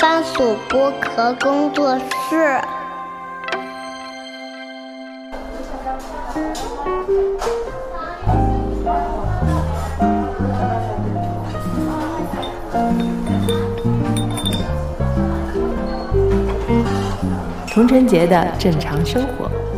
[0.00, 2.58] 番薯剥壳工作室。
[17.68, 19.69] 童晨杰的正常生活。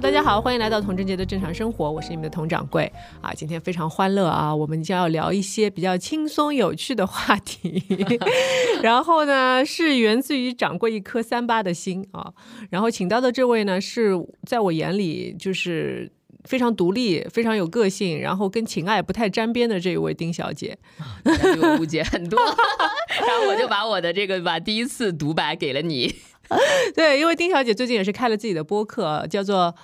[0.00, 2.90] 大家好，欢迎来到童贞杰的正常生活，我是你们的童掌柜
[3.20, 3.32] 啊。
[3.34, 7.82] 今天非常欢乐啊，我们将要聊一些比较轻松有趣的话题。
[8.80, 12.32] 然后呢，是源自于掌柜一颗三八的心啊。
[12.70, 14.12] 然后请到的这位呢，是
[14.46, 16.08] 在我眼里就是
[16.44, 20.78] 非常独立、非常有个性，然后跟情爱不太沾边的这一位丁小姐。
[21.24, 26.14] 对 我误解很多， 然后我就把我的这个把第一次独白给了你。
[26.94, 29.74] 对，因为丁小姐最近也是开了自己的播客，叫做。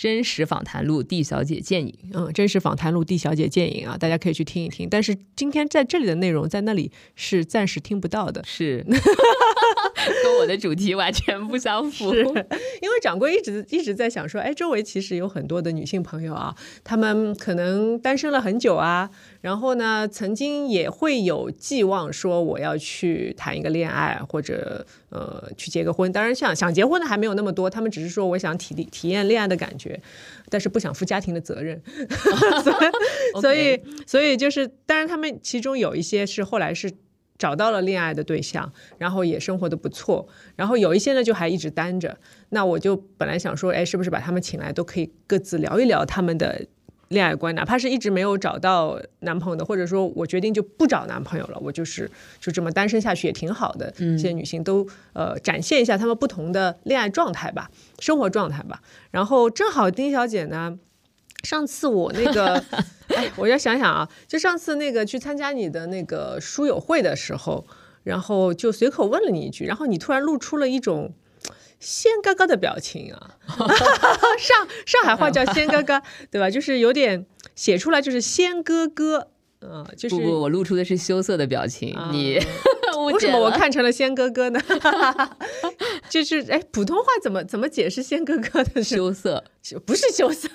[0.00, 1.94] 真实访谈录，地小姐见影。
[2.14, 4.88] 嗯，真实访谈录，地小姐见影啊，大家可以去听一听。
[4.88, 12.14] 但是今天在这里的内容，在那里是暂时听不到的，是 跟我的主题完全不相符。
[12.14, 19.10] 因为掌柜一直一直在想说，哎，周围其实有很多的女性朋友啊，她们可能单身了很久啊。
[19.42, 26.10] 然后呢，曾经也会有寄望说我要去谈一个恋爱，或者呃去结个婚。
[26.10, 29.89] 当然，想想结婚的还没有那么多，他们只是说我想体体体验恋爱的感觉，
[30.48, 31.80] 但是不想负家庭的责任。
[33.40, 36.90] 所以，所以就是，当然他们其中有一些是后来是
[37.38, 40.28] 找到了恋爱的对象，然后也生活的不错。
[40.56, 42.18] 然后有一些呢，就还一直单着。
[42.50, 46.66] 那我就本来想说，哎，是不是把他们请来，都可以各自聊一聊他们的。
[47.10, 52.08] 恋爱观，哪怕是一直没有找到男朋友的，或者说我决定就不找男朋友了，我就是
[52.38, 53.92] 就这么单身下去也挺好的。
[53.96, 58.80] 这些女性都呃展现一下她们不同的恋爱状态吧，生活状态吧。
[59.10, 60.78] 然后正好丁小姐呢，
[61.42, 62.62] 上次我那个，
[63.16, 67.66] 哎，我要想想啊，就上次那个去参加你的那个书友会的时候，
[68.04, 71.12] 然后就随口问了你一句，然后你突然露出了一种。
[71.80, 73.38] 仙哥哥的表情啊，
[74.38, 76.00] 上上海话叫仙哥哥，
[76.30, 76.48] 对吧？
[76.50, 79.28] 就是有点写出来就是仙哥哥，
[79.60, 81.96] 嗯，就是不不，我露出的是羞涩的表情。
[82.12, 82.38] 你
[83.12, 84.60] 为什么我看成了仙哥哥呢？
[86.08, 89.42] 就是哎，普通话怎么怎么解释仙哥哥的羞涩？
[89.86, 90.48] 不是羞涩，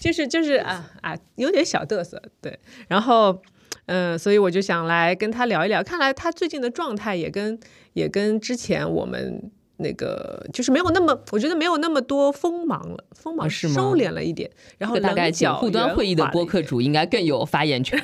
[0.00, 2.20] 就是就是啊啊，有点小嘚瑟。
[2.40, 2.58] 对，
[2.88, 3.40] 然后
[3.86, 5.82] 嗯，所以我就想来跟他聊一聊。
[5.82, 7.58] 看来他最近的状态也跟
[7.94, 9.50] 也跟之前我们。
[9.84, 14.50] 那个就是没有那么，我觉得没有那么多锋芒了，锋芒收敛了一点。
[14.78, 15.30] 然后大概
[15.60, 18.02] 互端会议的播客主应该更有发言权。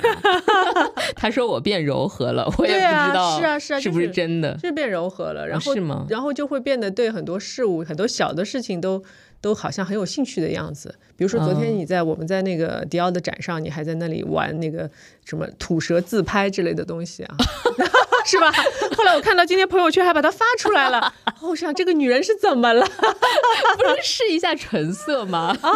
[1.17, 4.59] 他说我变柔和了，我也不知道是啊是啊，是不是真的？
[4.61, 6.07] 是变柔和了，然后是吗？
[6.11, 9.03] 然后就会变得对很多事物、很多小的事情都
[9.41, 10.95] 都好像很有兴趣的样子。
[11.17, 14.91] 比如说昨天你在我们在那个迪奥的展上，你还在那里玩那个
[15.25, 17.37] 什么吐舌自拍之类的东西啊。
[18.27, 18.51] 是吧？
[18.97, 22.85] 后来我看到今天朋友圈还把它发出来了， 我想这个女人是怎么了？
[23.77, 25.57] 不是试一下唇色吗？
[25.63, 25.71] 啊，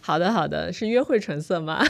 [0.00, 1.84] 好的好的，是约会唇色吗？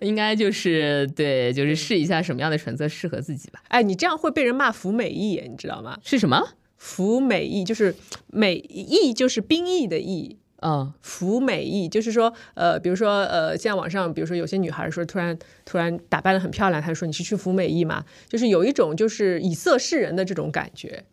[0.00, 3.60] 应该就是对，就是试一下什么样的唇色适合自己吧。
[3.68, 5.96] 哎，你这样会被人骂服美役，你知道吗？
[6.04, 6.48] 是什么？
[6.76, 7.94] 服美役就是
[8.28, 10.38] 美役就是兵役的役。
[10.62, 21.04] 嗯，服美役就是说，呃，比如说，呃，现在网上，比如说有些女孩说，突然突然打扮的很漂亮，她说你是去服美役嘛，就是有一种就是以色示人的这种感觉。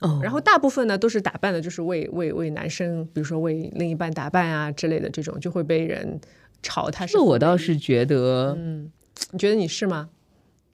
[0.00, 6.20] 哦，然后大部分呢都是打扮的，就是为为为男生，比如说为另一半打扮啊之类的这种，就会被人
[6.62, 7.18] 嘲他是。
[7.18, 8.90] 我倒是觉得，嗯，
[9.32, 10.08] 你觉得你是吗？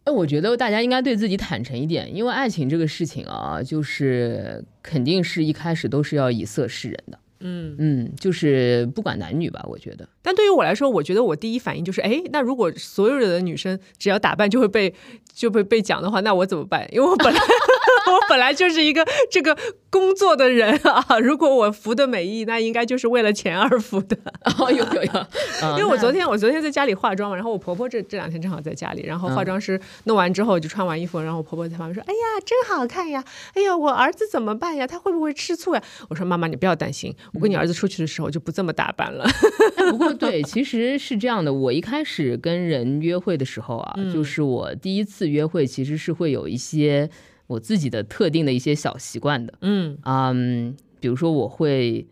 [0.05, 7.19] 哎，我觉得大家应该对自己坦诚一点，因为爱情这个事情啊，就是肯定是一开始都是要以色示人的。
[7.41, 10.09] 嗯嗯，就是不管男女吧，我觉得。
[10.23, 14.95] 但对于我来说，我觉得我第一反应就是，哎，那如果所有的女生只要打扮就会被
[15.37, 16.89] 就被被讲的话，那我怎么办？
[16.91, 17.39] 因为我本来
[18.09, 19.55] 我本来就是一个这个
[19.91, 21.19] 工作的人啊。
[21.19, 24.17] 如果我服的美意，那应该就是为了钱而服的。
[24.59, 25.27] 哦，有有有。
[25.77, 33.23] 因为我昨天我昨天在家里化妆嘛，然后我婆婆这这两天正好在家里，然后化妆师弄完之后就穿完衣服，然后我婆婆在旁边说：“哎呀，真好看呀！
[33.55, 34.87] 哎呀，我儿子怎么办呀？
[34.87, 39.27] 他会不会吃醋呀？”我说：“妈妈，你不要担心。”我跟你儿子出去的时候就不这么打扮了。
[39.91, 41.53] 不过对，其实是这样的。
[41.53, 47.09] 我一开始跟人约会的时候啊，就是我第一次约会，其实是会有一些
[47.47, 49.55] 我自己的特定的一些小习惯的。
[49.61, 52.07] 嗯嗯，比如说我会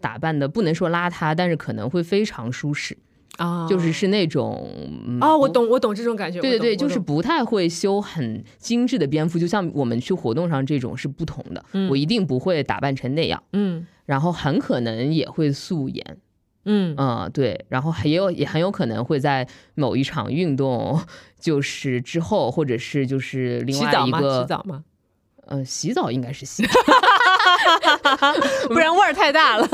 [0.00, 2.96] 打扮的不能说邋遢，但是可能会非常舒适
[3.36, 4.68] 啊，就是是那种
[5.20, 6.40] 啊，我懂我懂这种感觉。
[6.40, 11.64] 对对对，就是不太会修很精致的蝙蝠，就像我们去活动上这种是不同的。
[11.88, 13.42] 我一定不会打扮成那样。
[13.52, 13.86] 嗯。
[14.06, 16.18] 然后很可能也会素颜，
[16.72, 21.00] 嗯嗯，对，然后还有也很有可能会在某一场运动，
[21.38, 24.18] 就是之后，或者是就是另外洗澡吗？
[24.18, 24.84] 一个洗澡吗？
[25.46, 26.62] 呃，洗澡应该是洗，
[28.68, 29.68] 不然味儿太大了。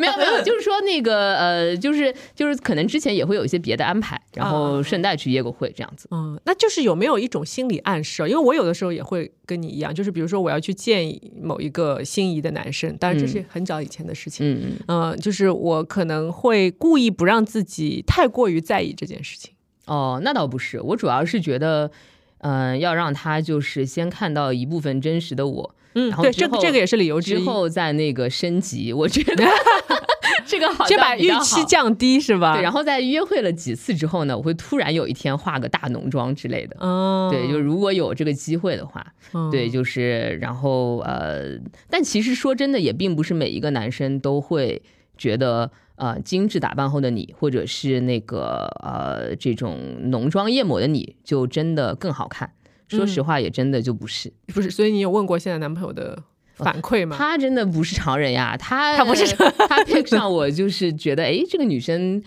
[0.00, 6.08] 没有没有，就是说那个呃，就是就是可能之前也会有一些别的安排，然后顺带去约个会这样子。
[6.10, 8.22] 嗯，那就是有没有一种心理暗示？
[8.28, 14.54] 因为我有的时候也会跟你一样，就是比如说我要去见某一个心仪的男生，当然这是很早以前的事情。
[14.54, 19.52] 嗯嗯、就是我可能会故意不让自己太过于在意这件事情。
[19.86, 21.90] 哦，那倒不是，我主要是觉得，
[22.38, 27.44] 嗯、要让他就是先看到一部分真实的我，嗯对，然后后这个这个也是理由之之。
[27.44, 29.44] 后再那个升级，我觉得
[30.46, 31.64] 这个好先像把预期。
[31.64, 32.54] 降低是吧？
[32.54, 36.76] 对，然后在约会了几次之后呢，我会突然有一天化个大浓妆之类的。
[36.80, 41.58] 哦，对，就如果有这个机会的话，嗯对，就是然后呃，
[41.88, 44.80] 但其实说真的，也并不是每一个男生都会
[45.16, 49.78] 觉得呃精致打扮后的你，或者是那个呃这种
[50.10, 52.52] 浓妆艳抹的你，就真的更好看。
[52.90, 56.22] 说实话，也真的就不是，不是，所以你有问过现在男朋友的
[56.54, 57.16] 反馈吗？
[57.16, 62.22] 他真的不是常人呀，他 他不是他 pick 上我就是觉得，哎，这个女生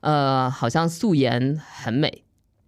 [0.00, 2.22] 呃好像素颜很美，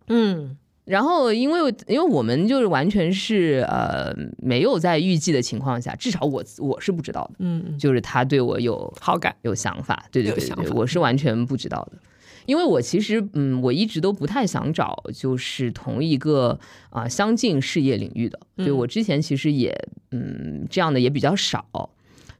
[0.08, 9.34] 嗯然后，因为因为我们就是完全是呃没有在预计的情况下，至少我我是不知道的，嗯嗯，就是他对我有好感。
[9.42, 11.98] 有想法，对对对我是完全不知道的。
[12.46, 16.58] 因为我其实嗯，我一直都不太想找就是同一个
[16.90, 18.76] 啊、相近事业领域的，对嗯。
[18.76, 19.72] 我之前其实也
[20.10, 21.90] 嗯这样的也比较少，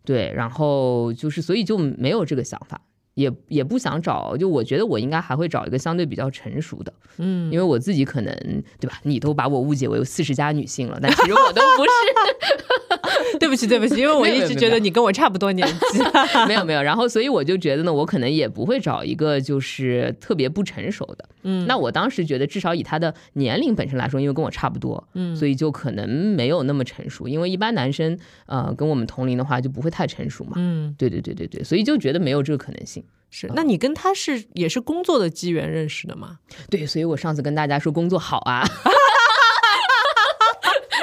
[0.05, 2.81] 对，然后就是所以就没有这个想法。
[3.15, 8.35] 也也不想找，就我觉得我应该还会找一个相对比较成熟的，嗯因为我自己可能
[8.81, 8.99] 对吧？
[9.05, 11.91] 你都把我误解为四十加女性了，但其实我都不是。
[13.41, 15.99] 对不起，对不起，因为我一直觉得你跟我差不多年纪。
[16.47, 21.25] 没有没有，然后所以我就觉得呢，我可能也不会找一个就是特别不成熟的。
[21.45, 27.27] 嗯那我当时觉得，至少以他的年龄本身来说，因为跟我差不多，嗯所以就可能没有那么成熟。
[27.27, 28.17] 因为一般男生
[28.47, 30.53] 呃跟我们同龄的话，就不会太成熟嘛。
[30.57, 33.02] 嗯，对对对对对，所以就觉得没有这个可能性。
[33.33, 33.51] 是。
[33.57, 36.39] 那你跟他是也是工作的机缘认识的吗？
[36.71, 38.63] 对，所以我上次跟大家说工作好啊。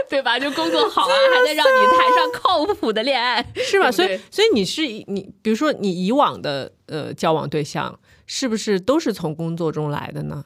[0.09, 0.39] 对吧？
[0.39, 3.91] 就工作好啊，还能让你谈上靠谱的恋爱，是吧？
[3.91, 10.45] 所以所以你是你，比如说你以往的呃交往对象，是不是都是从工作中来的呢？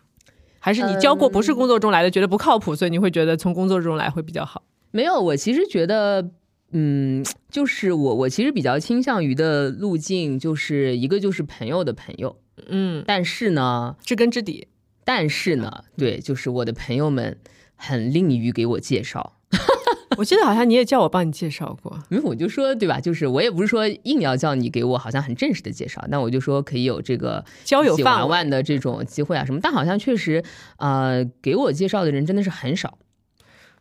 [0.60, 4.64] 还是你交过不是工作中来的，觉得不靠谱，所以你会觉得从工作中来会比较好？
[4.92, 6.30] 没有，我其实觉得，
[6.74, 12.36] 嗯，就是我我其实比较倾向于的路径，就是一个就是朋友的朋友，
[12.68, 14.68] 嗯，但是呢，知根知底。
[15.06, 17.38] 但是呢，对，就是我的朋友们
[17.76, 19.34] 很吝于给我介绍，
[20.18, 22.02] 我记得好像你也叫我帮你介绍过。
[22.10, 23.02] 因为我就说，对吧？
[23.02, 30.42] 就是我也不是说硬要叫你给我好像很正式的介绍，那我就说可以有这个交友玩玩的这种机会啊什么，但好像确实，
[30.78, 32.98] 呃，给我介绍的人真的是很少。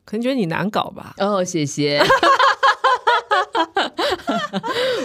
[0.05, 1.15] 可能觉得你难搞吧？
[1.19, 2.03] 哦，谢谢。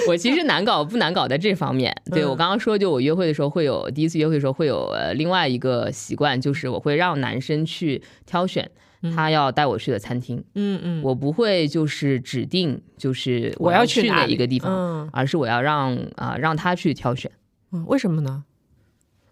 [0.07, 8.69] 我其实难搞不难搞在这方面，对嗯我刚刚说，就我约会的时候会有第一次约会的时候会有呃另外一个习惯，就是我会让男生去挑选
[9.15, 17.31] 他要带我去的餐厅，嗯嗯，我不会就是指定就是我要去哪一个地方，嗯而是我要让啊、让他去挑选。
[17.71, 18.43] 嗯，为什么呢？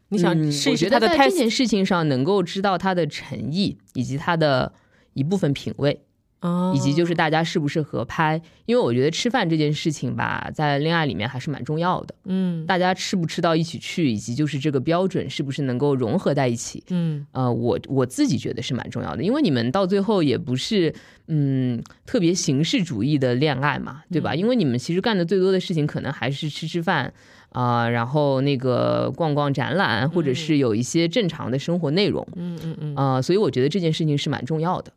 [0.09, 4.71] 你想我觉得在这件事情上能够知道他的诚意以及他的
[5.13, 6.01] 一部分品味。
[6.45, 12.15] 哦以及就是大家是不是合拍，因为我觉得吃饭这件事情吧，在恋爱里面还是蛮重要的。
[12.25, 20.93] 嗯大家吃不吃到一起去，以及就是这个标准是不是能够融合在一起，嗯呃，我我自己觉得是蛮重要的，因为你们到最后也不是
[21.27, 24.35] 嗯特别形式主义的恋爱嘛，对吧？
[24.35, 27.13] 因为你们其实干的最多的事情可能还是吃吃饭。
[27.55, 32.95] 啊、然后那个逛逛展览，或者是有一些正常的生活内容，嗯嗯嗯。
[32.97, 34.91] 啊、所以我觉得这件事情是蛮重要的。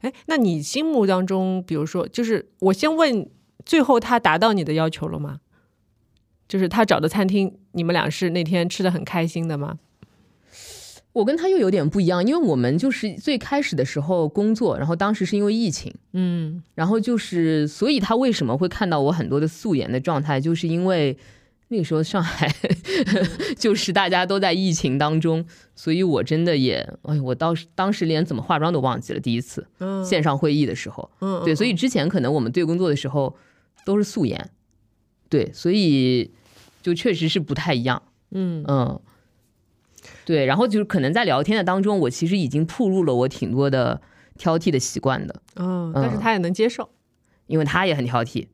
[0.00, 3.28] 哎，那你心目当中，比如说，就是我先问，
[3.64, 5.40] 最后他达到你的要求了吗？
[6.48, 9.78] 就是他找的餐厅，你们俩是那天吃的很开心的吗？
[11.12, 21.16] 我跟他又有点不一样，因为我们就是最开始的时候工作，然后当时是因为疫情，嗯然后就是，所以他为什么会看到我很多的素颜的状态，就是因为
[21.72, 22.52] 那个时候上海
[23.56, 33.36] 就是大家都在疫情当中，所以我真的也，哎，我当时当时连怎么化妆都忘记了，第一次嗯线上会议的时候，嗯对，所以之前可能我们对工作的时候
[33.84, 34.50] 都是素颜，
[35.28, 36.32] 对，所以
[36.82, 38.02] 就确实是不太一样。
[38.32, 39.00] 嗯嗯，
[40.24, 44.00] 对，然后就是可能在聊天的当中，我其实已经暴露了我挺多的
[44.36, 46.90] 挑剔的习惯的，嗯，但是他也能接受。
[47.46, 48.46] 因为他也很挑剔。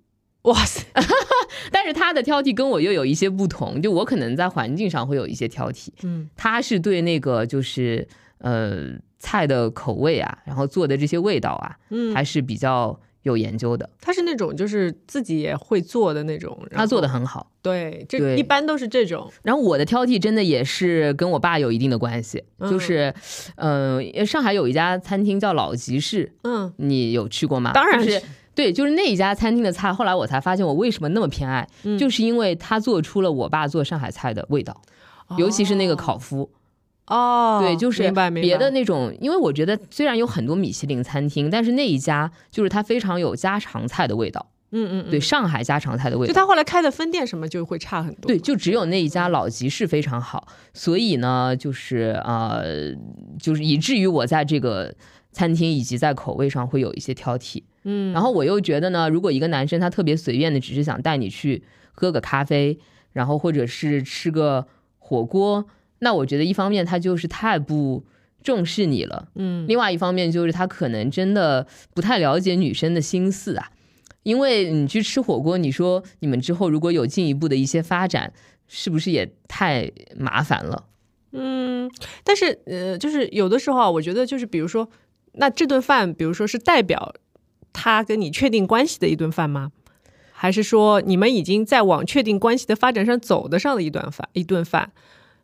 [0.44, 0.82] 哇塞，
[1.70, 8.06] 但是他的挑剔跟我又有一些不同，就我可能在环境上会有一些挑剔，嗯，他是对那个就是
[8.38, 12.14] 呃菜的口味啊，然后做的这些味道啊，嗯。
[12.14, 13.88] 还是比较有研究的。
[14.00, 18.36] 他是那种就是自己也会做的那种，他做的很好，对，这对。
[18.36, 22.70] 一般都是这种，然后我的挑剔真的也是跟我爸有一定的关系，嗯。
[22.70, 23.12] 就是，
[23.56, 27.72] 呃，上海有一家餐厅叫老集市，嗯，你有去过吗？
[27.72, 28.22] 当然就是
[28.56, 34.80] 对，就是那一家餐厅的菜，后来我才发现我为什么那么偏爱，嗯就是因为他做出了我爸做上海菜的味道，
[35.36, 36.48] 尤其是那个烤麸。
[37.08, 46.32] 哦，对，就是别的那种，因为我觉得虽然有很多米其林餐厅，但是那一家就是它非常有家常菜的味道，嗯嗯嗯，对，上海家常菜的味道。
[46.32, 52.92] 就他后来开的分店什么就会差很多，对，就只有那一家老集市非常好，所以呢，就是呃，
[53.38, 54.92] 就是以至于我在这个
[55.30, 57.62] 餐厅以及在口味上会有一些挑剔。
[57.88, 61.62] 嗯，然后我又觉得呢，如果一个男生他特别随便的，只是想带你去
[61.92, 62.76] 喝个咖啡，
[63.12, 64.66] 然后或者是吃个
[64.98, 65.64] 火锅，
[66.00, 68.04] 那我觉得一方面他就是太不
[68.42, 73.70] 重视你了，嗯另外一方面就是他可能真的不太了解女生的心思啊。
[74.24, 78.32] 因为你去吃火锅，你说你们之后如果有进一步的一些发展，
[78.66, 80.86] 是不是也太麻烦了？
[81.30, 81.88] 嗯，
[82.24, 84.88] 但是呃，就是有的时候啊，我觉得就是比如说，
[85.34, 87.14] 那这顿饭，比如说是代表
[87.76, 89.70] 他跟你确定关系的一顿饭吗？
[90.32, 94.92] 还是说你们已经在往确定关系的发展上走得上的一顿饭一顿饭？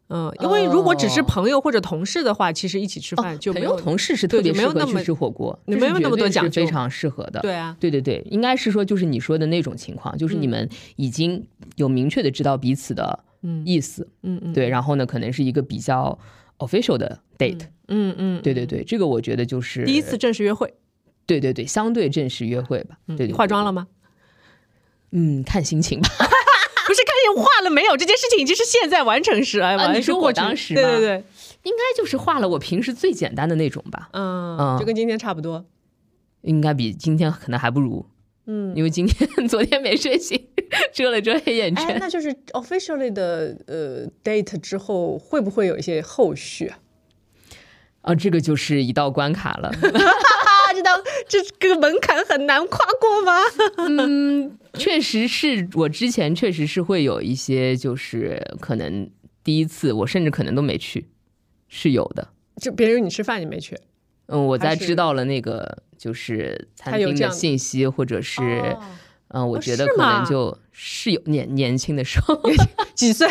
[0.08, 6.62] 嗯，因为如果只是哦朋友或者同事的话，其实一起吃饭就没有、同事是特别适合就没有那么去吃火锅，你没有那么多讲究。
[6.62, 7.40] 非常适合的。
[7.40, 11.46] 对啊，对对对，应该是说就是你说的那种情况，就是你嗯们已经
[11.76, 13.62] 有明确的知道彼此的嗯。
[13.64, 16.18] 意思，嗯嗯，对，然后呢，可能是一个比较
[16.58, 20.74] official 的 date，、嗯嗯，对对对，这个我觉得就是第一次，正式约会，
[21.40, 23.86] 对对对，相对正式约会吧，对对你对化妆了吗？
[25.12, 26.08] 嗯，看心情吧。
[26.84, 27.96] 不是看见化了没有？
[27.96, 31.24] 这件事情已经是现在完成时，哎，完啊你说我当时对对对，
[31.62, 35.64] 应该就是化了我平时最简单的那种吧，嗯，嗯就跟今天差不多。
[36.42, 38.04] 应该比今天可能还不如，
[38.46, 40.48] 嗯，因为今天 昨天没睡醒，
[40.92, 41.96] 遮了遮黑眼哎，圈。
[42.00, 46.78] 那就是 officially 的呃 date 之后，会不会有一些后续啊？
[48.02, 49.70] 啊，这个就是一道关卡了。
[50.92, 53.32] 啊，这个门槛很难跨过吗？
[53.88, 59.08] 嗯，确实是我之前确实是会有一些，就是可能
[59.44, 61.06] 第一次我甚至可能都没去，
[61.68, 62.28] 是有的。
[62.60, 63.76] 就别人约你吃饭你没去，
[64.26, 68.78] 嗯，我在知道了那个就是餐厅的信息，或者是哦
[69.28, 72.38] 嗯，我哦觉得可能就是有年年轻的时候
[72.94, 73.26] 几岁？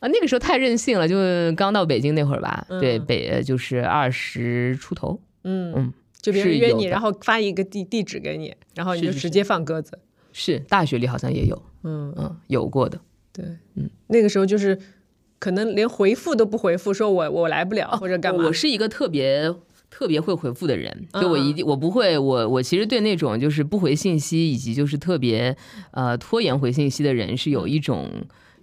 [0.00, 1.16] 啊，那个时候太任性了，就
[1.56, 9.98] 刚到北京那会儿吧，对嗯北呃就是二十出头，嗯嗯，就别人约你，然后发一个地地址给你，然后你就直接放鸽子。
[10.32, 13.00] 是大学里好像也有，嗯，嗯，有过的。
[13.32, 14.78] 对，嗯，那个时候就是
[15.38, 18.44] 可能连回复都不回复，说我我来不了或者干嘛。
[18.44, 19.52] 我是一个特别
[19.90, 25.56] 特别会回复的人，嗯就我一定我不会，我我其实对那种就是不回信息以及就是特别
[25.90, 28.08] 呃拖延回信息的人是有一种。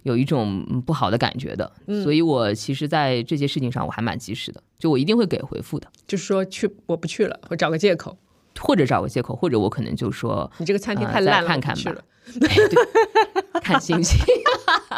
[0.08, 8.16] 有一种嗯不好的感觉的，嗯所以我其实，在这些事情上我还蛮及时的，就我一定会给回复的，就是说去我不去了，我找个借口。
[8.60, 11.94] 或者找个借口，或者我可能就说你这个餐厅太烂了，看看吧
[12.26, 13.60] 我不去了。
[13.62, 14.18] 看心情，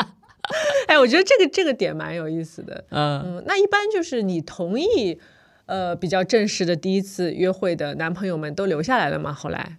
[0.88, 2.82] 哎，我觉得这个这个点蛮有意思的。
[2.88, 5.18] 嗯，嗯，那一般就是你同意，
[5.66, 9.30] 呃，比较正式的第一次约会的男朋友们都留下来了吗？
[9.30, 9.76] 后来，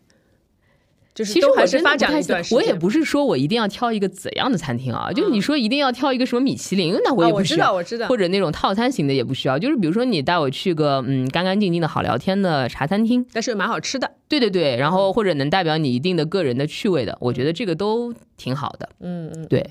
[1.22, 2.58] 就是其实都还是发展太喜欢，一段时间。
[2.58, 7.72] 我也不是说我一定要挑一个怎样的餐厅啊，就是你说一定要挑一个什么米其林，那我啊，也不需要。
[7.72, 14.10] 我知道，我知道，或者那种套餐型的也不需要，就是比如说你带我去个嗯干干净净的好聊天的茶餐厅，但是蛮好吃的。
[14.28, 18.90] 对对对，然后或者能代表你一定的个人的趣味的，我觉得这个都挺好的。
[19.02, 19.64] 嗯嗯，对，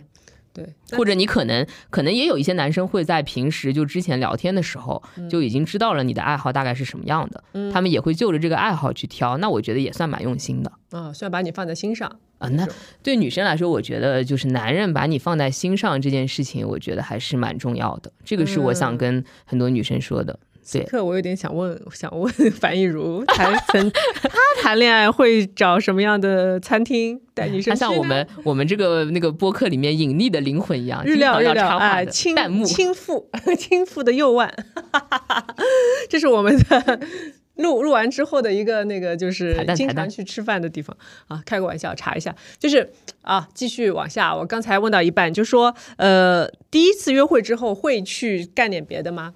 [0.53, 10.73] 对，或者你可能可能也有一些男生会在平时就之前聊天的时候就已经知道了你的爱好大概是什么样的，他们也会就着这个爱好去挑，那我觉得也算蛮用心的。
[10.91, 12.67] 啊，虽然把你放在心上啊，那
[13.03, 18.11] 对女生来说，我觉得就是男人把你放在心上这件事情，我觉得还是蛮重要的。
[18.25, 20.39] 这个是我想跟很多女生说的。
[20.73, 24.31] 对，可我有点想问， 想问樊亦如，谈曾她
[24.63, 27.79] 谈恋爱会找什么样的餐厅带女生他？
[27.81, 32.07] 像我们我们这个那个播客里面隐匿的灵魂一样，日料日料经常要插话哎，
[34.05, 34.53] 的右腕，
[36.09, 37.01] 这是我们的
[37.57, 40.97] 录录完之后的一个那个，就是经常去吃饭的地方
[41.29, 41.43] 啊。
[41.45, 42.91] 开个玩笑，查一下，就是
[43.23, 44.35] 啊，继续往下。
[44.35, 49.35] 我刚才问到一半，就说呃，第一次约会之后会去干点别的吗？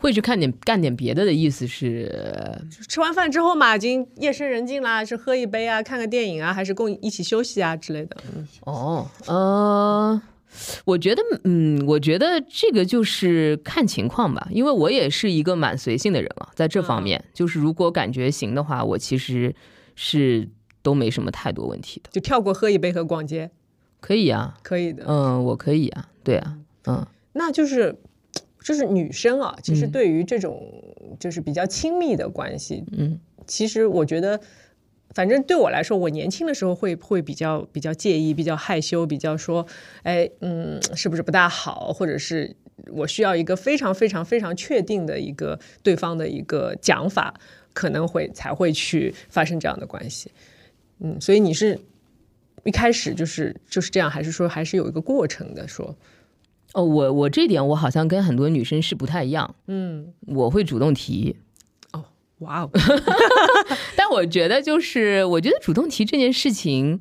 [0.00, 2.10] 会去看点干点别的的意思是，
[2.88, 8.16] 吃完饭之后嘛，已经夜深人静啦，是喝一杯啊，看个电影啊，还是共一起休息啊之类的。
[8.34, 10.22] 嗯，哦，呃，
[10.86, 19.54] 我觉得，嗯，我觉得这个就是看情况吧，因为我也是一个蛮随性的人了，在这方面，就是如果感觉行的话，我其实
[19.94, 20.48] 是
[20.80, 23.50] 都没什么太多问题的，就跳过喝一杯和逛街，
[24.00, 25.04] 可以啊，可以的。
[25.06, 27.94] 嗯，我可以啊，对啊，嗯，那就是。
[28.62, 30.70] 就是女生啊，其实嗯对于这种
[31.18, 34.38] 就是比较亲密的关系，嗯，其实我觉得，
[35.14, 39.66] 反正对我来说，我年轻的时候会会比较比较介意，比较害羞，比较说，
[40.02, 42.54] 哎，嗯，是不是不大好，或者是
[42.92, 47.34] 我需要一个非常非常非常确定的一个对方的一个讲法，
[47.72, 50.30] 可能会才会去发生这样的关系。
[50.98, 51.78] 嗯，所以你是
[52.64, 55.96] 一开始就是就是这样，还是说还是有一个过程的说？
[56.74, 61.36] 哦，我我这点我好像跟很多女生是不太一样，嗯，我会主动提，
[61.92, 62.04] 哦，
[62.38, 62.70] 哇哦
[63.96, 67.00] 但我觉得就是我觉得主动提这件事情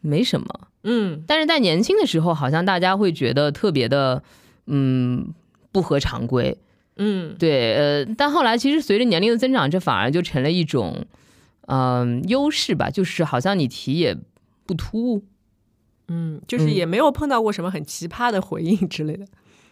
[0.00, 0.46] 没什么，
[0.84, 1.22] 嗯。
[1.26, 4.22] 但是在年轻的时候，好像大家会觉得特别的，
[4.66, 5.34] 嗯，
[5.72, 6.56] 不合常规，
[6.96, 7.34] 嗯。
[7.38, 11.06] 对，呃，但后来其实随着年龄的增长，这反而就成了一种，
[11.66, 14.16] 嗯、优势吧，就是好像你提也
[14.64, 15.24] 不突兀
[16.08, 19.26] 嗯，就是也没有碰到过什么很奇葩的回应之类的。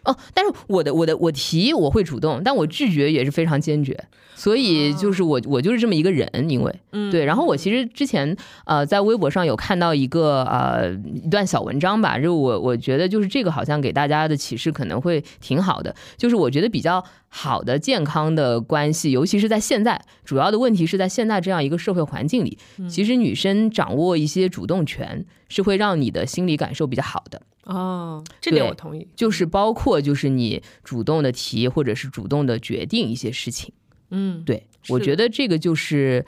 [0.07, 0.17] 哦。
[0.33, 3.99] 但是我的我的我提我会主动，但我拒绝也是非常坚决，
[4.35, 7.25] 所以就是我我就是这么一个人，因为嗯对。
[7.25, 22.59] 然后我其实之前呃在微博上有看到一个呃一段小文章吧，就我我觉得就是这个好像给大家的启示可能会挺好的，就是我觉得比较好的健康的关系，尤其是在现在，主要的问题是在现在这样一个社会环境里，
[22.89, 27.43] 其实女生掌握一些主动权是会让你的心理感受比较好的。
[27.66, 29.06] 哦，这点我同意。
[29.14, 33.73] 就是包括就是你主动的提或者是主动的决定一些事情。
[34.11, 36.25] 嗯，对我觉得这个就是。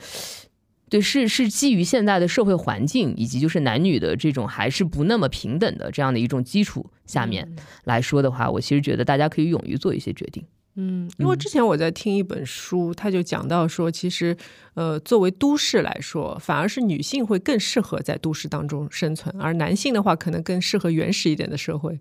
[0.91, 7.47] 对，是是基于现在的社会环境以及就是男女的这种还是不那么平等的这样的一种基础下面
[7.83, 10.43] 来说的话，我其实觉得大家可以勇于做一些决定。
[10.75, 14.37] 嗯，因为之前我在听一本书，他就讲到说，其实
[14.75, 21.99] 呃，作为都市来说，反而是女性会更适合在都市当中生存，而男性的话，可能更适合原始一点的社会。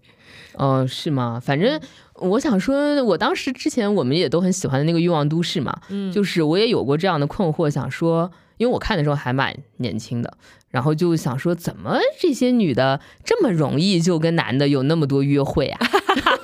[0.54, 1.40] 哦、是吗？
[1.44, 1.80] 反正
[2.14, 10.36] 我想说，我当时之前我们也都很喜欢的那个《欲望都市》嘛，嗯，就是我也有过这样的困惑，想说，因为我看的时候还蛮年轻的，
[10.70, 15.80] 然后就想说，怎么这些女的这么容易就跟男的有那么多约会啊？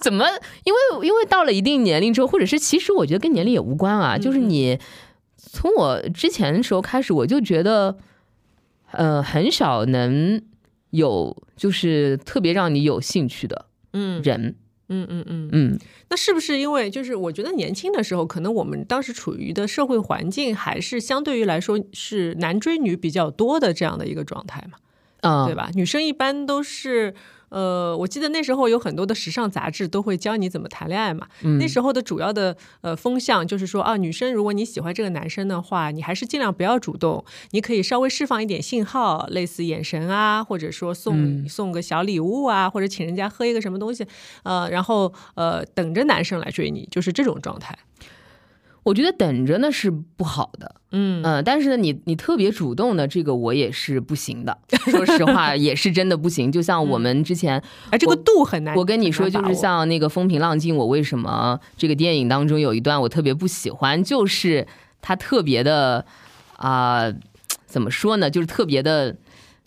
[0.00, 0.24] 怎么？
[0.64, 4.78] 因为因为到了一定年龄之后，或者是其实我觉得跟年龄也无关啊，就是你
[5.36, 7.96] 从我之前的时候开始，我就觉得，
[8.92, 10.40] 呃，很少能
[10.90, 14.56] 有就是特别让你有兴趣的嗯人，
[14.88, 15.48] 嗯嗯嗯。
[15.52, 24.78] 嗯，那是不是因为就是我觉得年轻的时候，可能我们当时处于的社会环境还是相对于来说是男追女比较多的这样的一个状态嘛？
[25.22, 25.70] 啊、对吧？
[25.74, 27.14] 女生一般都是，
[27.50, 31.28] 呃，我记得那时候有很多的时尚杂志都会教你怎么谈恋爱嘛。
[31.42, 44.06] 嗯那时候的主要的呃风向就是说啊，女生如果你喜欢这个男生的话，你还是尽量不要主动，你可以稍微释放一点信号，类似眼神啊，或者说送、嗯送个小礼物啊，或者请人家喝一个什么东西，
[44.44, 47.76] 呃，然后呃等着男生来追你，就是这种状态。
[48.82, 54.56] 我觉得等着呢是不好的，嗯嗯、但是呢，你你特别主动的这个我也是不行的，
[54.90, 56.50] 说实话 也是真的不行。
[56.50, 58.74] 就像我们之前，哎，这个度很难。
[58.76, 64.66] 我跟你说，就是像那个《风平浪静》，我为什么这个电影当中有一段我特别不喜欢，就是
[65.02, 66.04] 他特别的
[66.56, 67.12] 啊、
[67.66, 69.16] 怎么说呢，就是特别的。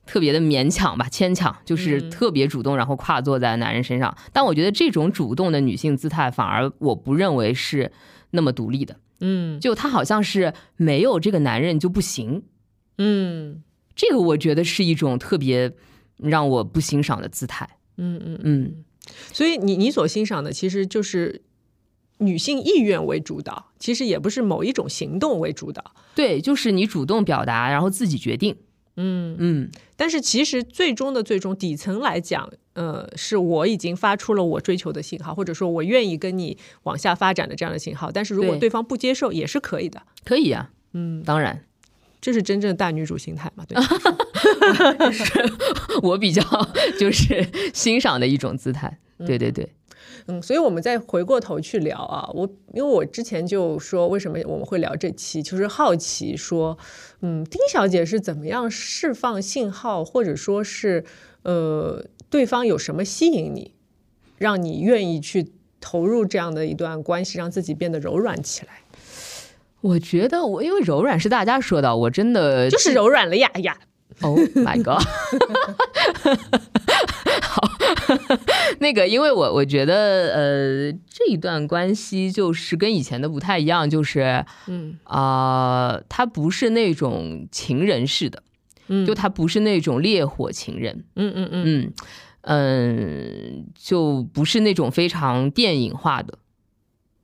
[0.06, 4.14] 特别的勉强吧，牵强，就是嗯特别主动，然后跨坐在男人身上。
[4.34, 7.90] 但我觉得这种主动的女性姿态，反而我不认为是
[8.32, 8.98] 那么独立的。
[9.26, 12.44] 嗯就他好像是没有这个男人就不行，
[12.98, 13.64] 嗯
[13.96, 15.72] 这个我觉得是一种特别
[16.18, 17.78] 让我不欣赏的姿态。
[17.98, 18.84] 嗯嗯嗯，
[19.32, 21.42] 所以你你所欣赏的其实就是
[22.18, 25.96] 女性意愿为主导，其实也不是某一种行动为主导。
[26.16, 28.58] 对，就是你主动表达，然后自己决定。
[28.96, 38.12] 嗯，嗯，但是其实最终的最终底层来讲，呃，是我已经发出了我追求的信号，或者说我愿意跟你往下发展的这样的信号。
[38.12, 40.02] 但是如果对对方不接受，也是可以的。
[40.24, 41.66] 可以呀、嗯，当然，
[42.22, 43.66] 这是真正的大女主心态嘛？
[43.68, 43.84] 对吧，
[46.04, 46.42] 我比较
[47.00, 49.00] 就是欣赏的一种姿态。
[49.26, 49.70] 对对对，嗯，
[50.42, 56.78] 所以我们再回过头去聊啊，我因为我之前就说为什么我们会聊这期，就是好奇说，
[57.22, 61.04] 嗯，丁小姐是怎么样释放信号，或者说是
[61.44, 63.74] 呃，对方有什么吸引你，
[64.38, 65.52] 让你愿意去投
[65.84, 68.72] 投入这样的一段关系，让自己变得柔软起来？
[69.82, 73.78] 我觉得我因为柔软是大家说的，我真的就是柔软了呀呀。
[74.22, 75.04] Oh my god！
[77.44, 77.68] 好，
[78.84, 79.96] 那个，因为我我觉得，
[80.36, 85.00] 呃，这一段关系就是跟以前的不太一样，就是，嗯。
[85.06, 88.44] 啊、他不是那种情人式的，
[88.90, 89.06] 嗯。
[89.06, 91.64] 就他不是那种烈火情人，嗯嗯嗯。
[91.66, 91.94] 嗯
[92.46, 96.38] 嗯，就不是那种非常电影化的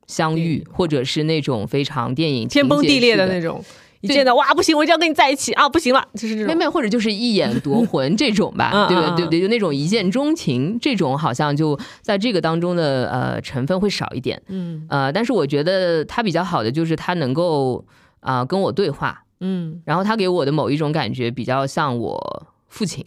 [0.06, 3.62] 相遇或者是那种非常电影天崩地裂的的那种，
[4.00, 6.46] 一对见到哇不行，我一定要跟你在一起啊，不行了，就是这种。
[6.46, 9.40] 妹妹，或者就是一眼夺 魂这种吧，嗯对对不对？
[9.40, 14.40] 就那种一见钟情这种，好像就在这个当中的呃成分会少一点。
[14.48, 17.84] 嗯呃，但是我觉得他比较好的就是他能够
[18.20, 23.04] 啊、跟我对话，嗯，然后他给我的某一种感觉比较像我父亲，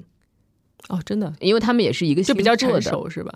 [0.89, 2.79] 哦，真的因为他们也是一个就比较成。
[2.81, 3.31] 熟是吧？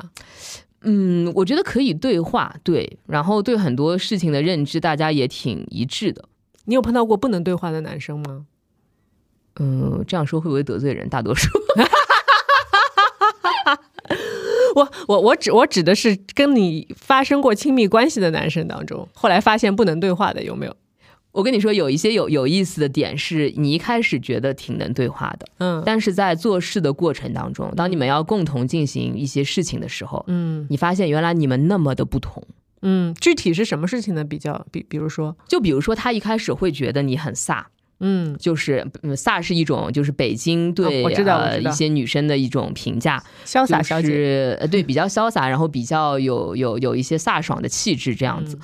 [0.81, 6.23] 嗯，我觉得可以对话，对，然后对很多事情的认知大家也挺一致的。
[6.67, 8.45] 你有碰到过不能对话的男生吗？
[9.59, 11.09] 嗯，这样说会不会得罪人？
[11.09, 11.49] 大多数。
[14.75, 20.75] 我我我指我指的是跟你发生过亲密关系的男生当中，后来发现不能对话的有没有？
[21.31, 32.43] 我跟你说，有一些有有意思的点是，你一开始觉得挺能对话的，嗯但是在做事的过程当中，当你们要共同进行一些事情的时候，嗯你发现原来你们那么的不同。
[32.89, 34.23] 嗯，具体是什么事情呢？
[34.23, 37.61] 比较比比如说，就比如说，他一开始会觉得你很飒，
[37.99, 38.33] 嗯。
[38.39, 48.57] 就是嗯飒是一种就是北京对、哦我知道我呃一些女生的一种评价，潇洒小就，是呃对比较潇洒，然后比较有有有一些飒爽的气质这样子。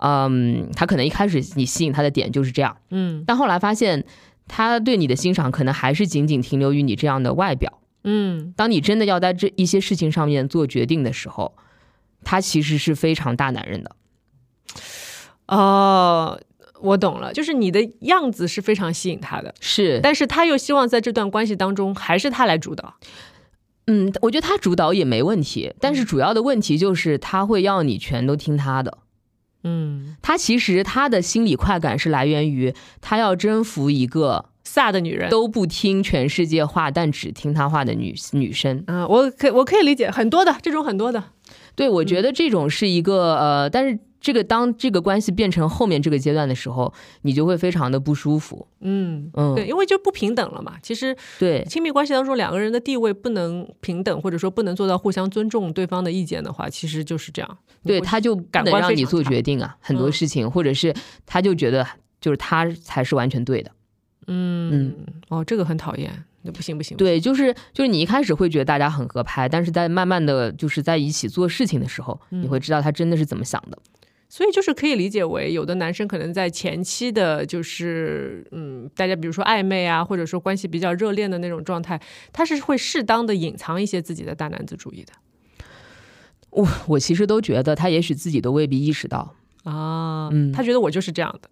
[0.00, 3.24] 嗯，他可能一开始你吸引他的点就是这样，嗯。
[3.26, 4.04] 但后来发现
[4.48, 7.80] 他对你的欣赏可能还是仅仅停留于你这样的外表。
[8.04, 8.54] 嗯。
[8.56, 11.52] 当你真的要在这一些事情上面做决定的时候，
[12.26, 13.96] 他其实是非常大男人的。
[15.46, 16.40] 哦，
[16.80, 22.96] 我懂了，就是你的样子是非常吸引他的，是，但是他又希望在这段关系当中还是他来主导。
[23.86, 28.98] 嗯，我觉得他主导也没问题，但是主要的问题就是他会要你全都听他的。
[29.62, 35.30] 嗯，他其实他的心理快感是来源于他要征服一个飒的女人。
[35.30, 38.82] 都不听全世界话，但只听他话的女女生。
[38.88, 41.22] 嗯，我可我可以理解很多的这种很多的，
[41.76, 48.66] 对，我觉得这种是一个呃，但是这个当这个关系变成后面这个阶段的时候，你就会非常的不舒服。
[48.80, 50.76] 嗯，嗯，对，因为就不平等了嘛。
[50.82, 57.58] 其实对亲密关系当中两个人的地位不能平等，或者说不能做到互相尊重对方的意见的话，其实就是这样。
[57.84, 60.92] 对，他就不能让你做决定啊，很多嗯事情，或者是
[61.24, 61.86] 他就觉得
[62.20, 63.70] 就是他才是完全对的。
[64.28, 64.92] 嗯
[65.28, 73.76] 哦，这个很讨厌，那不行不行。，对，就是就是你一开始会觉得大家很合拍，但是在慢慢的就是在一起做事情的时候，嗯你会知道他真的是怎么想的。
[74.28, 82.00] 所以就是可以理解为，有的男生可能在前期的，就是嗯，大家比如说暧昧啊，或者说关系比较热恋的那种状态，
[82.32, 85.12] 他是会适当的隐藏一些自己的大男子主义的
[86.50, 90.28] 我我其实都觉得他也许自己都未必意识到，啊。
[90.32, 91.48] 嗯他觉得我就是这样的。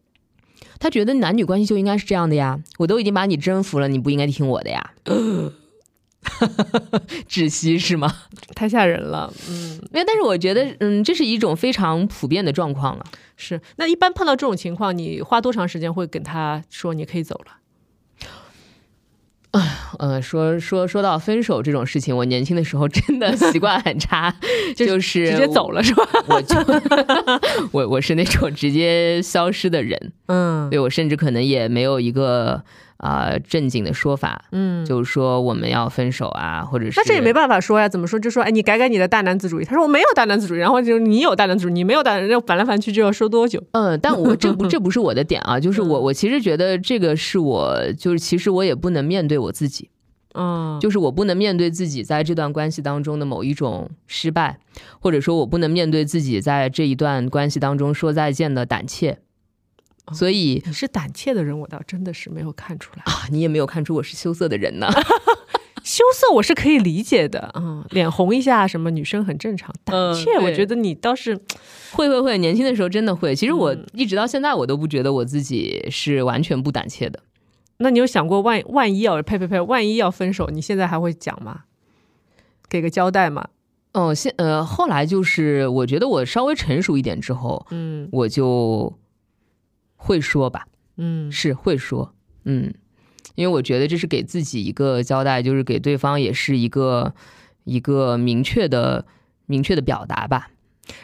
[0.84, 4.90] 他觉得男女关系就应该是这样的呀，我都已经把你征服了，你不应该听我的呀。
[7.26, 8.14] 窒息是吗？
[8.54, 13.06] 太吓人了，嗯，没有，但是我觉得，嗯，这是一种非常普遍的状况了。
[13.34, 13.58] 是。
[13.76, 17.52] 那一般碰到这种情况，你花多长时间会跟他说你可以走了？
[19.98, 24.34] 呃，说说说到分手这种事情，我年轻的时候真的习惯很差，
[24.76, 26.02] 就是直接走了是吧？
[26.28, 26.56] 我就
[27.72, 32.62] 我我是那种直接消失的人，嗯对我甚至可能也没有一个
[32.98, 34.84] 啊、呃正经的说法，嗯。
[34.84, 38.18] 就是说我们要分手啊，或者是那这也没办法说呀，怎么说？
[38.18, 39.64] 就说哎，你改改你的大男子主义。
[39.64, 43.62] 他说我没有大男子主义，然后就你有大男子主义，你没有大男，那反来反去就要说多久？
[43.72, 49.88] 嗯，但我这不 这不是我的点啊，就是我嗯我其实觉得这个是我就是其实我也不能面对我自己，
[50.34, 54.58] 嗯，就是我不能面对自己在这段关系当中的某一种失败，
[55.00, 59.18] 或者说我不能面对自己在这一段关系当中说再见的胆怯。
[60.12, 63.02] 所以你是胆怯的人，我倒真的是没有看出来。
[63.04, 64.88] 啊，你也没有看出我是羞涩的人呢。
[65.82, 69.70] 羞涩我是可以理解的，嗯，脸红一下什么女生很正常。
[69.84, 71.38] 胆嗯怯，我觉得你倒是，
[71.92, 73.34] 会会会，年轻的时候真的会。
[73.34, 77.20] 其实我嗯一直到现在，我都不觉得我自己是完全不胆怯的。
[77.78, 81.64] 那你有想过万万一要呸呸呸，万一要分手，你现在还会讲吗？
[82.68, 83.48] 给个交代嘛？
[83.92, 88.90] 哦，现呃，后来就是我觉得我稍微成熟一点之后，嗯我就
[90.04, 90.66] 会说吧，
[90.98, 92.14] 嗯是会说，
[92.44, 92.74] 嗯，
[93.36, 97.14] 因为我觉得这是给自己一个交代，就是给对方也是一个
[97.64, 99.06] 一个明确的
[99.46, 100.50] 明确的表达吧。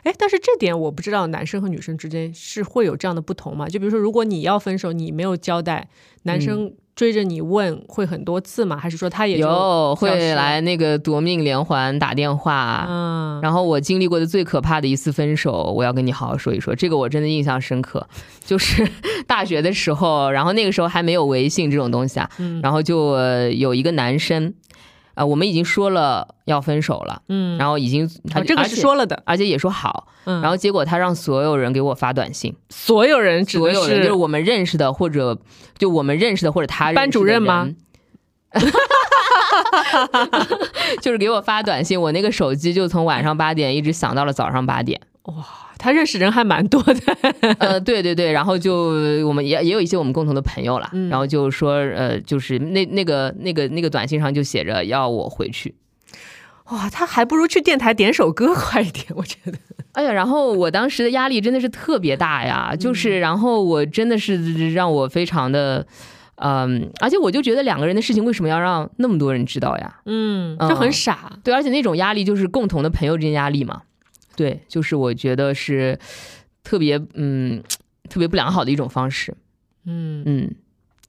[0.03, 3.67] 哎，但是这点我不知道，男生和女生之间是会有这样的不同吗？
[3.67, 5.89] 就比如说，如果你要分手，你没有交代，
[6.25, 8.77] 男生追着你问会很多次吗？
[8.77, 12.85] 还是说他也就有会来那个夺命连环打电话。
[12.87, 16.75] 嗯，然后我经历过的最可怕的一次分手，我要跟你好好说一说。
[16.75, 18.07] 这个我真的印象深刻，
[18.45, 18.87] 就是
[19.27, 24.53] 大学的时候，然后那个时候还没有微信这种东西啊，嗯然后就、呃有一个男生，
[25.21, 35.39] 啊、我们已经说了要分手了，嗯，然后已经他、哦这个是说了的，而且也说好，嗯，然后结果他让所有人给我发短信，所有人指的所有人就是是我们认识的，或者
[35.77, 37.77] 就我们认识的，或者他班主任吗人？
[41.03, 44.99] 就是给我发短信，我那个手机就从晚上八点一直响到了早上八点。
[45.81, 55.75] 他认识人还蛮多的，呃，对对对，然后就我们也也有一些我们共同的朋友了，嗯然后就说呃，就是那那个那个那个短信上就写着要我回去。
[56.71, 59.59] 哇，他还不如去电台点首歌快一点，我觉得。
[59.93, 65.87] 哎呀，然后我当时的压力真的是特别大呀，就是然后我真的是让我非常的。
[66.43, 69.97] 嗯，而且我就觉得两个人的事情为什么要让那么多人知道呀？
[70.07, 71.33] 嗯，嗯就很傻。
[71.45, 73.83] 对，而且那种压力就是共同的朋友之间压力嘛。
[74.41, 75.99] 对，就是我觉得是
[76.65, 77.63] 特别嗯
[78.09, 79.37] 特别不良好的一种方式，
[79.85, 80.55] 嗯，嗯，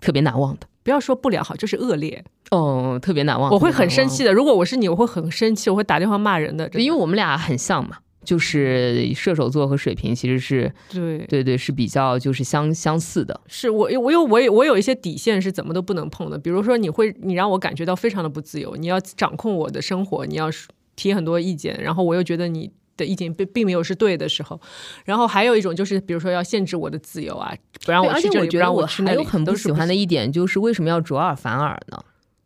[0.02, 0.68] 特别难忘的。
[0.84, 2.22] 不要说不良好，就是恶劣。
[2.50, 6.70] 哦，特别难忘，我会很生气的，如果我是你，我会很生气，我会打电话骂人的。
[6.74, 13.40] 因为为我们俩很像嘛，就是射手座和水瓶其实是对对对是比较就是相相似的。
[13.48, 16.38] 是我我有我有我有一些底线是怎么都不能碰的。
[16.38, 20.50] 比如说，你会你让我感觉到非常的不自由，你要掌控我的生活，你要
[20.98, 22.70] 提很多意见，然后我又觉得你。
[22.98, 24.60] 的意见并并没有是对的时候，
[25.06, 27.54] 然后还有一种就是，比如说要限制我的自由啊，
[27.86, 31.98] 不让我去这里，不让我觉得我去那里，还有很不喜欢的一点就是为什么要卓尔反尔呢？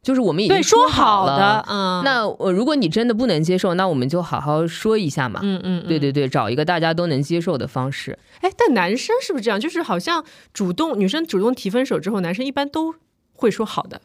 [0.01, 1.65] 就是我们已经对说好的，了。
[1.67, 5.39] 嗯，那我如果你真的不能接受，那我们就好好说一下嘛。
[5.41, 8.19] 嗯嗯，嗯对对对，找一个大家都能接受的方式。
[8.41, 9.59] 哎，但男生是不是这样？
[9.59, 12.93] 就是好像主动女生主动提分手之后，男生一般都
[13.33, 13.99] 会说好的，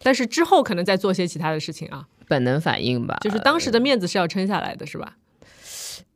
[0.00, 2.06] 但是之后可能再做些其他的事情啊。
[2.28, 5.16] 本能反应吧，就是当时的面子是要撑下来的，是吧？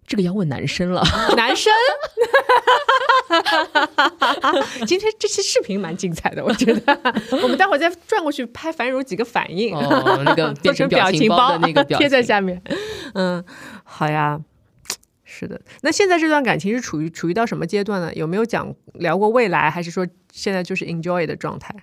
[0.09, 1.03] 这个要问男生了。
[1.37, 1.71] 男生，
[4.87, 7.01] 今天这期视频蛮精彩的，我觉得。
[7.43, 12.61] 我们待会儿再转过去拍樊如几个反应，哦那个变成成表情包的那个表贴在下面。
[13.15, 13.45] 嗯，
[13.85, 14.41] 好呀。
[15.31, 18.13] 是的，那现在这段感情是处于处于到什么阶段呢？
[18.15, 21.77] 有没有讲聊过未来，还是说现在就是 enjoy 的状态？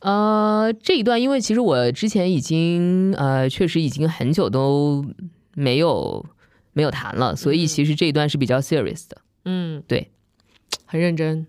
[0.00, 5.04] 呃，这一段因为其实我之前已经呃确实已经很久都
[5.54, 6.26] 没有
[6.78, 10.12] 没有谈了，所以其实这一段是比较 serious 的，嗯，对，
[10.86, 11.44] 很认真。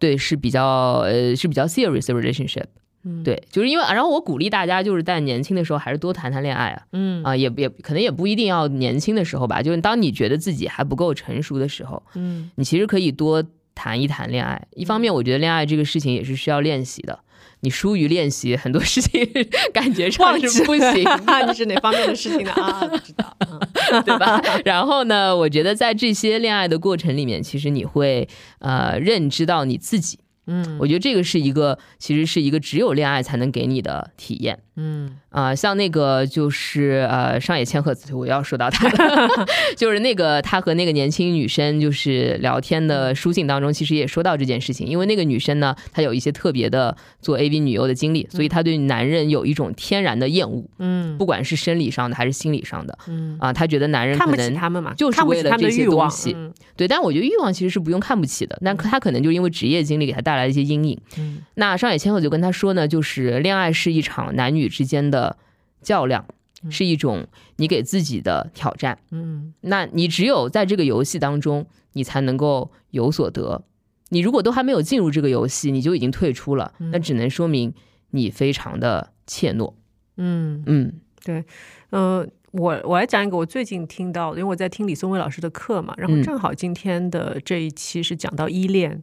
[0.00, 2.64] 对，是比较呃是比较 serious 的 relationship。
[3.04, 3.22] 嗯。
[3.22, 7.22] 对，就是因为，然后我鼓励大家，就是在年轻的时候还是多谈谈恋爱啊，嗯。
[7.22, 12.50] 啊、也也可能也不一定要年轻的时候吧，就是当你觉得自己还不够成熟的时候，嗯。
[12.56, 14.66] 你其实可以多谈一谈恋爱。
[14.74, 17.20] 一方面，我觉得恋爱这个事情也是需要练习的，
[17.60, 19.26] 你疏于练习，很多事情
[19.72, 22.52] 感觉上是不行那， 你是哪方面的事情呢？
[22.52, 23.36] 啊，不知道。
[23.40, 23.60] 嗯
[24.04, 24.40] 对吧？
[24.64, 28.28] 然后呢，我觉得在这些恋爱的过程里面，其实你会
[28.60, 30.18] 呃认知到你自己。
[30.46, 34.58] 嗯我觉得这个是一个，其实是一个只有恋爱才能给你的体验。
[34.80, 35.10] 嗯。
[35.30, 39.28] 啊、像那个就是呃上野千鹤子，我要说到他了，
[39.76, 51.16] 就是那个他和那个年轻女生就是聊天的书信当中，其实也说到这件事情，因为那个女生呢，她有一些特别的做 AV 女优的经历，所以她对男人有一种天然的厌恶，嗯。
[51.16, 56.52] 不管是生理上的还是心理上的嗯，啊、她觉得男人看不起可能他们嘛，就是为了这些欲望东西嗯。
[56.76, 60.98] 对，但我觉得欲望其实是不用看不起的，但他可能就因为职业经历给他带来一些阴影。
[61.18, 61.38] 嗯。
[61.54, 65.36] 那上野千鹤就跟他说呢，就是恋爱是一场男女之间的
[65.82, 66.24] 较量，
[66.70, 68.98] 是一种你给自己的挑战。
[69.10, 73.64] 嗯那你只有在这个游戏当中，你才能够有所得。
[74.10, 77.74] 你如果都还没有进入这个游戏，你就已经退出了，那只能说明
[78.10, 79.74] 你非常的怯懦。
[80.16, 81.44] 嗯嗯对
[81.90, 89.02] 呃，我我来讲一个我最近听到的，因为我在听李松蔚老师的课嘛，然后嗯正好今天的这一期是讲到依恋，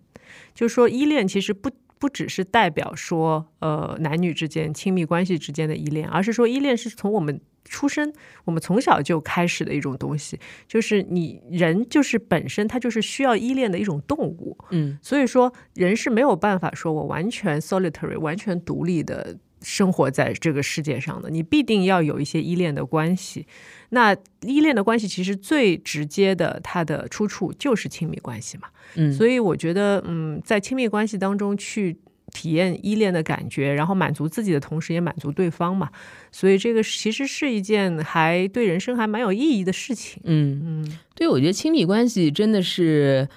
[0.53, 1.69] 就是说依恋其实不。
[1.99, 8.13] 不只是代表说，呃，男女之间亲密关系之间的依恋，而是说依恋是从我们出生，
[8.45, 10.39] 我们从小就开始的一种东西。
[10.67, 23.45] 就是你人就是本身它就是需要依恋的一种动物，嗯所以说，人是没有办法说我完全 solitary、完全独立的生活在这个世界上的，你必定要有一些依恋的关系。
[23.89, 28.67] 那依恋的关系其实最直接的，它的出处就是亲密关系嘛。
[28.95, 31.97] 嗯，所以我觉得，嗯，在亲密关系当中去
[32.33, 35.89] 体验依恋的感觉，然后满足自己的同时也满足对方嘛。
[36.31, 40.21] 所以这个其实是一件还对人生还蛮有意义的事情。
[40.25, 43.27] 嗯嗯，对，我觉得亲密关系真的是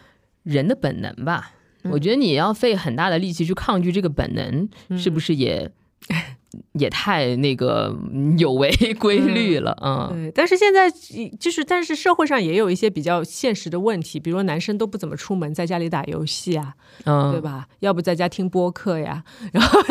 [0.43, 1.53] 人的本能吧。
[1.85, 5.71] 我觉得你要费很大的力气去抗拒这个本能，是不是也？
[6.73, 7.97] 也太那个
[8.39, 10.33] 有违规律了，嗯，对。
[10.33, 10.91] 但是现在
[11.39, 17.67] 就是，但是社会上也有一些比较现实的问题，比如说男生都不怎么出门，在家里打游戏啊，嗯，对吧？
[17.81, 19.81] 要不在家听播客呀，然后。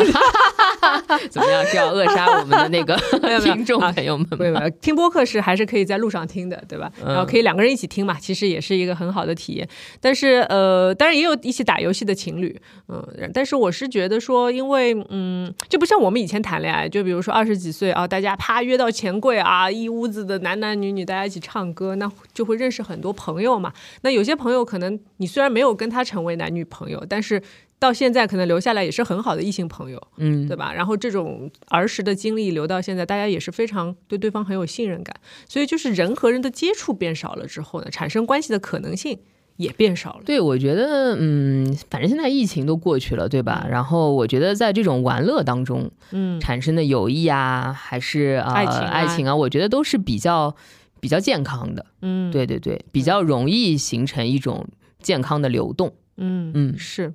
[1.30, 1.64] 怎么样？
[1.66, 2.96] 是要扼杀我们的那个
[3.42, 4.68] 听众朋友们吗？
[4.80, 6.90] 听播客是还是可以在路上听的，对吧？
[7.04, 9.68] 然后可以两个人一起听嘛，其实也是一个很好的体验。
[10.00, 23.72] 但是呃，当然也有一起打游戏的情侣，嗯，但是我是觉得说，因为嗯，就不像我们以前谈恋爱，就比如说二十几岁啊，大家啪约到钱柜啊，一屋子的男男女女，大家一起唱歌，那就会认识很多朋友嘛。
[24.02, 27.40] 那有些朋友可能你虽然没有跟他成为男女朋友，但是。
[27.80, 30.72] 到现在可能留下来也是很好的异性朋友，嗯，对吧？
[30.72, 35.16] 然后这种儿时的经历留到现在，大家也是非常对对方很有信任感，
[35.48, 39.18] 所以就是人和人的接触变少了之后呢，产生关系的可能性
[39.56, 40.20] 也变少了。
[40.26, 43.66] 对，我觉得，嗯，反正现在疫情都过去了，对吧？
[43.70, 50.54] 然后我觉得在这种玩乐当中，嗯，产生的友谊啊，还是爱情爱情啊，我觉得都是比较
[51.00, 54.68] 比较健康的，嗯，对对对，比较容易形成一种
[55.00, 57.14] 健康的流动，嗯嗯是。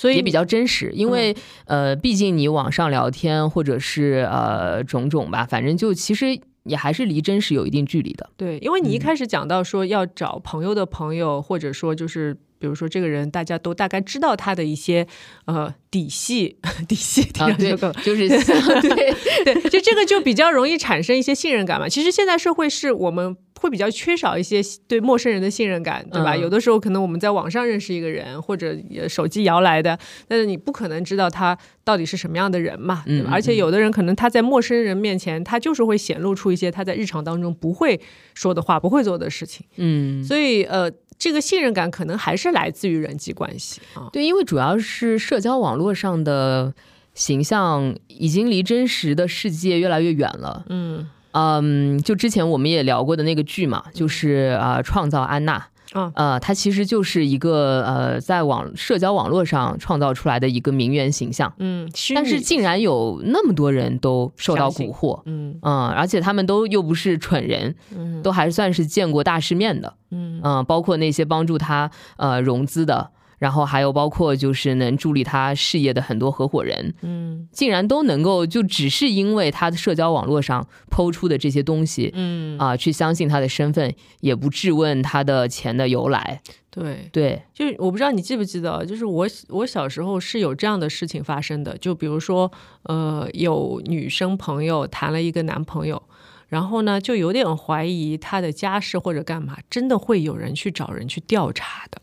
[0.00, 1.36] 所以也比较真实，因为
[1.66, 8.30] 呃，毕竟你网上聊天或者是呃种种吧，反正就其实也还是离真实有一定距离的。
[8.34, 15.04] 对，因为你一开始讲到说要找朋友的朋友，或者说就是比如说这个人大家都大概知道他的一些
[15.46, 21.88] 呃底细， 底细啊，对，就是对对，就这个就比较容易产生一些信任感嘛。
[21.88, 23.36] 其实现在社会是我们。
[23.60, 26.34] 会比较缺少一些对陌生人的信任感，对吧？
[26.34, 28.74] 有的时候可能我们在网上认识一个人，或者
[29.06, 33.28] 手机摇来的，但是你不可能知道他到底是什么样的人嘛，对吧？
[33.30, 38.00] 而且有的人可能他在陌生人面前，他就是会显露出一些他在日常当中不会
[38.32, 39.66] 说的话、不会做的事情。
[39.76, 40.90] 嗯，所以呃，
[41.20, 44.08] 这个信任感可能还是来自于人际关系啊。
[44.12, 46.74] 对，因为主要是社交网络上的
[47.14, 50.64] 形象已经离真实的世界越来越远了。
[50.68, 51.08] 嗯。
[51.32, 55.64] 嗯，就之前我们也聊过的那个剧嘛，就是啊，创造安娜，
[56.14, 65.58] 呃，他其实就是一个呃，在网社交网络上创造出来的一个名媛形象，嗯，但是竟然有那么多人都受到蛊惑，嗯。
[65.62, 70.40] 嗯，而且他们都又不是蠢人，嗯，都还算是见过大世面的，嗯。
[70.42, 73.10] 嗯，包括那些帮助他呃融资的。
[73.40, 86.42] 然后还有包括就是能助力他事业的很多合伙人，嗯，竟然都能够就只是因为他的社交网络上抛出的这些东西，嗯啊，去相信他的身份，也不质问他的钱的由来。
[86.70, 96.02] 对对，就是我不知道你记不记得，就是我我小时候是有这样的事情发生的，就比如说呃，有女生朋友谈了一个男朋友，
[96.48, 102.02] 然后呢就有点怀疑他的家世或者干嘛，真的会有人去找人去调查的。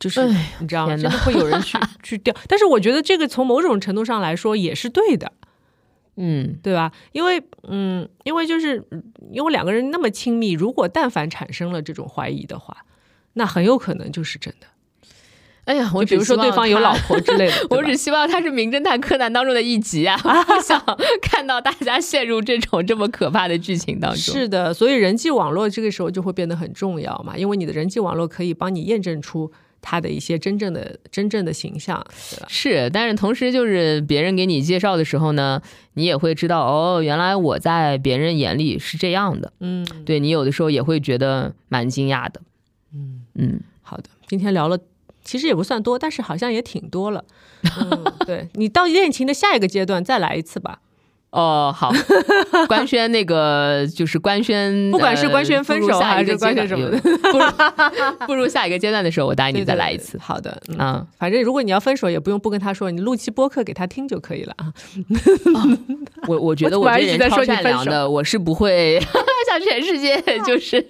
[0.00, 0.26] 就是
[0.58, 5.30] 你知道，真的会有人去 去调，但是我觉得这个从某种程度上来说也是对的，
[6.16, 6.90] 嗯，对吧？
[7.12, 8.82] 因为嗯，因为就是
[9.30, 12.78] 因为两个人那么亲密，如果但凡产生了这种怀疑的话，
[13.34, 14.66] 那很有可能就是真的。
[15.66, 20.82] 哎呀，我比如说对方有老婆之类的， 我只希望他是《名侦探柯南》当中的一集啊， 不想
[21.20, 24.18] 看到大家陷入这种这么可怕的剧情当中。
[24.18, 29.52] 是的，所以人际网络这个时候就会变得很重要嘛，因为你的人际网络可以帮你验证出。
[29.82, 32.04] 他的一些真正的真正的形象
[32.48, 35.60] 是，但是同时就是别人给你介绍的时候呢，
[35.94, 39.52] 你也会知道哦，原来我在别人眼里是这样的。
[39.60, 42.40] 嗯，对你有的时候也会觉得蛮惊讶的。
[42.94, 44.78] 嗯嗯，好的，今天聊了
[45.22, 47.24] 其实也不算多，但是好像也挺多了。
[48.26, 50.80] 对你到恋情的下一个阶段再来一次吧。
[51.30, 51.92] 哦，好，
[52.66, 57.44] 官宣那个就是官宣， 不管是官宣分手还是官宣什么的，不如
[58.26, 60.18] 不如下一个阶段的时候，我答应你再来一次。
[60.18, 64.72] 好的，嗯，反正如果你要分手，也不用不跟他说，你录期播客给他听就可以了啊。
[66.26, 69.00] 我我觉得 我这人超善良的，我是不会
[69.48, 70.84] 向全世界就是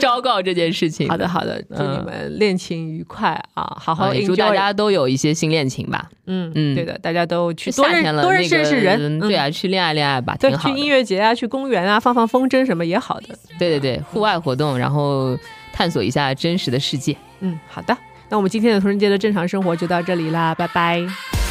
[0.00, 1.08] 昭告这件事情。
[1.08, 3.76] 好的，好的，祝你们恋情愉快啊！
[3.80, 6.08] 好好祝大家都有一些新恋情吧。
[6.30, 10.70] 嗯嗯，对的，大家都去多认多认识人，对啊，去恋爱恋爱吧，挺好。
[10.70, 13.36] 去音乐节啊，去公园啊，放放风筝什么也好的。
[13.58, 15.36] 对对对，户外活动，然后
[15.72, 17.16] 探索一下真实的世界。
[17.40, 17.96] 嗯，好的，
[18.28, 21.49] 那我们今天的同人节的正常生活就到这里啦，拜拜。